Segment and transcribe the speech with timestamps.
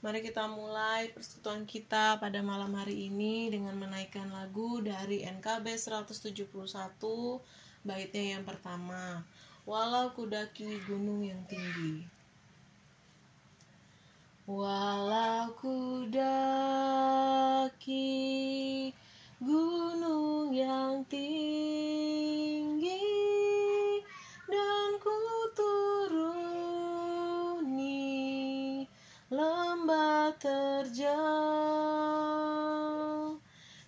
[0.00, 6.32] Mari kita mulai persekutuan kita pada malam hari ini dengan menaikkan lagu dari NKB 171
[7.84, 9.20] baitnya yang pertama.
[9.68, 12.08] Walau kudaki gunung yang tinggi.
[14.48, 16.48] Walau kudaki
[19.36, 21.89] gunung yang tinggi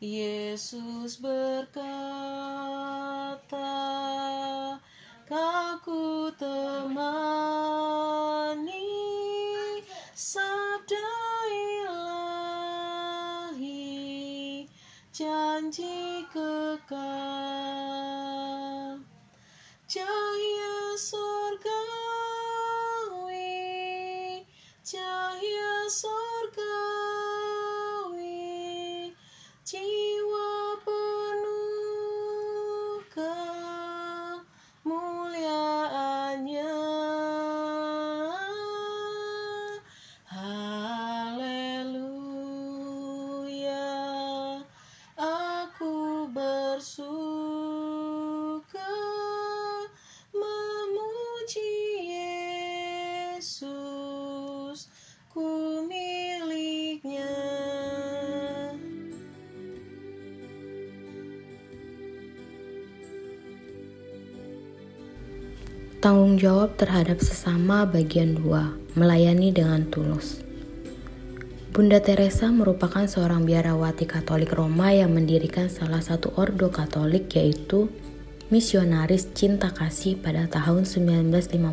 [0.00, 1.84] Yesus berkata
[5.28, 7.60] kaku temani
[66.00, 70.40] Tanggung jawab terhadap sesama bagian 2, melayani dengan tulus.
[71.76, 77.92] Bunda Teresa merupakan seorang biarawati Katolik Roma yang mendirikan salah satu ordo Katolik yaitu
[78.48, 81.68] Misionaris Cinta Kasih pada tahun 1950.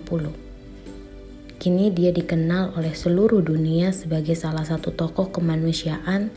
[1.55, 6.35] Kini dia dikenal oleh seluruh dunia sebagai salah satu tokoh kemanusiaan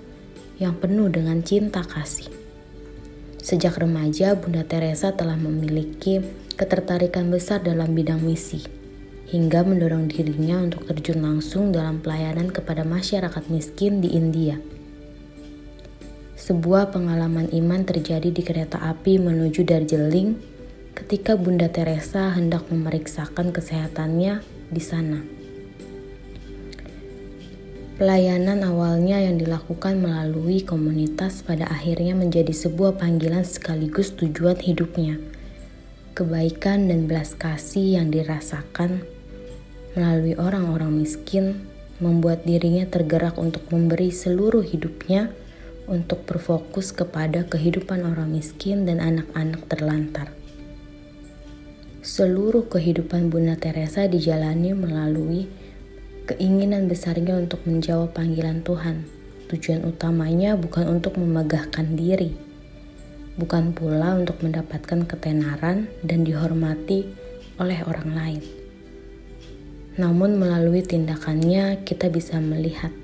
[0.63, 2.40] yang penuh dengan cinta kasih.
[3.41, 6.21] Sejak remaja, Bunda Teresa telah memiliki
[6.61, 8.61] ketertarikan besar dalam bidang misi,
[9.33, 14.61] hingga mendorong dirinya untuk terjun langsung dalam pelayanan kepada masyarakat miskin di India.
[16.37, 20.37] Sebuah pengalaman iman terjadi di kereta api menuju Darjeeling
[20.93, 25.40] ketika Bunda Teresa hendak memeriksakan kesehatannya di sana.
[28.01, 35.21] Pelayanan awalnya yang dilakukan melalui komunitas pada akhirnya menjadi sebuah panggilan sekaligus tujuan hidupnya.
[36.17, 39.05] Kebaikan dan belas kasih yang dirasakan
[39.93, 41.69] melalui orang-orang miskin
[42.01, 45.37] membuat dirinya tergerak untuk memberi seluruh hidupnya
[45.85, 50.33] untuk berfokus kepada kehidupan orang miskin dan anak-anak terlantar.
[52.01, 55.60] Seluruh kehidupan Bunda Teresa dijalani melalui
[56.29, 59.07] keinginan besarnya untuk menjawab panggilan Tuhan.
[59.51, 62.37] Tujuan utamanya bukan untuk memegahkan diri,
[63.35, 67.09] bukan pula untuk mendapatkan ketenaran dan dihormati
[67.59, 68.43] oleh orang lain.
[69.99, 72.95] Namun, melalui tindakannya, kita bisa melihat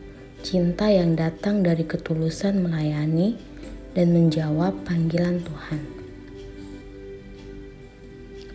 [0.46, 3.34] cinta yang datang dari ketulusan melayani
[3.98, 6.05] dan menjawab panggilan Tuhan.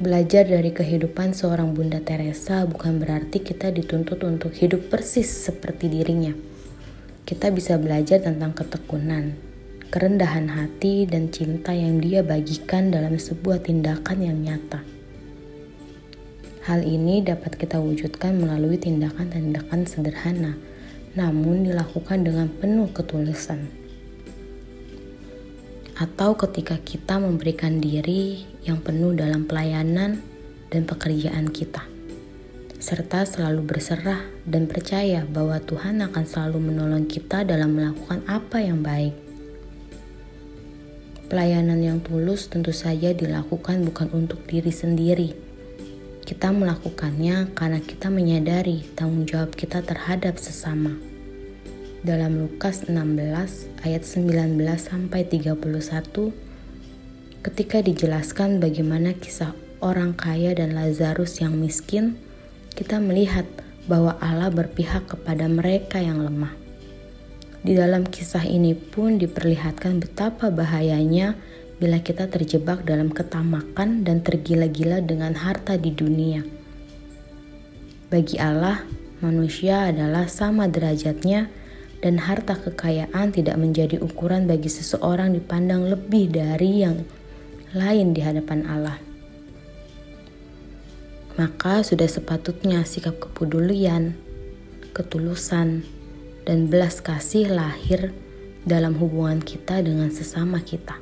[0.01, 6.33] Belajar dari kehidupan seorang Bunda Teresa bukan berarti kita dituntut untuk hidup persis seperti dirinya.
[7.21, 9.37] Kita bisa belajar tentang ketekunan,
[9.93, 14.81] kerendahan hati, dan cinta yang dia bagikan dalam sebuah tindakan yang nyata.
[16.65, 20.57] Hal ini dapat kita wujudkan melalui tindakan-tindakan sederhana,
[21.13, 23.80] namun dilakukan dengan penuh ketulusan
[26.01, 30.17] atau ketika kita memberikan diri yang penuh dalam pelayanan
[30.73, 31.85] dan pekerjaan kita,
[32.81, 38.81] serta selalu berserah dan percaya bahwa Tuhan akan selalu menolong kita dalam melakukan apa yang
[38.81, 39.13] baik.
[41.29, 45.29] Pelayanan yang tulus tentu saja dilakukan bukan untuk diri sendiri.
[46.25, 51.10] Kita melakukannya karena kita menyadari tanggung jawab kita terhadap sesama
[52.01, 55.53] dalam Lukas 16 ayat 19 sampai 31
[57.45, 59.53] ketika dijelaskan bagaimana kisah
[59.85, 62.17] orang kaya dan Lazarus yang miskin,
[62.73, 63.45] kita melihat
[63.85, 66.53] bahwa Allah berpihak kepada mereka yang lemah.
[67.61, 71.37] Di dalam kisah ini pun diperlihatkan betapa bahayanya
[71.77, 76.41] bila kita terjebak dalam ketamakan dan tergila-gila dengan harta di dunia.
[78.09, 78.85] Bagi Allah,
[79.21, 81.60] manusia adalah sama derajatnya
[82.01, 87.05] dan harta kekayaan tidak menjadi ukuran bagi seseorang dipandang lebih dari yang
[87.71, 88.97] lain di hadapan Allah.
[91.39, 94.17] Maka sudah sepatutnya sikap kepedulian,
[94.91, 95.85] ketulusan,
[96.43, 98.11] dan belas kasih lahir
[98.67, 100.97] dalam hubungan kita dengan sesama kita.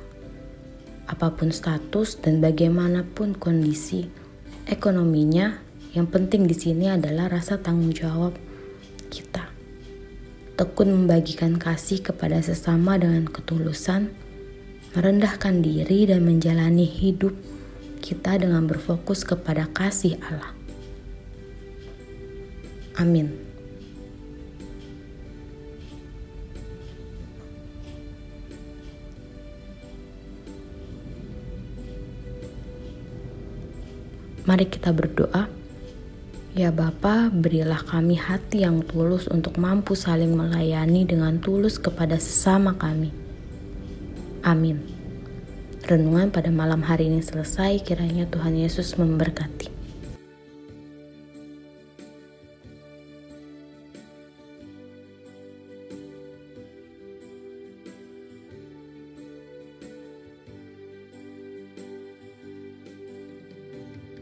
[1.10, 4.06] Apa pun status dan bagaimanapun kondisi
[4.70, 5.58] ekonominya,
[5.90, 8.38] yang penting di sini adalah rasa tanggung jawab.
[10.60, 14.12] Tekun membagikan kasih kepada sesama dengan ketulusan,
[14.92, 17.32] merendahkan diri dan menjalani hidup
[18.04, 20.52] kita dengan berfokus kepada kasih Allah.
[23.00, 23.32] Amin.
[34.44, 35.59] Mari kita berdoa.
[36.50, 42.74] Ya Bapa, berilah kami hati yang tulus untuk mampu saling melayani dengan tulus kepada sesama
[42.74, 43.14] kami.
[44.42, 44.82] Amin.
[45.86, 49.79] Renungan pada malam hari ini selesai, kiranya Tuhan Yesus memberkati.